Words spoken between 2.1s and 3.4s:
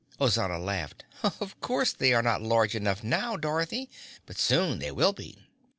are not large enough now,